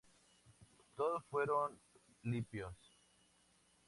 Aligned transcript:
todos 0.95 1.23
fueron 1.29 1.77
limpios: 2.23 2.73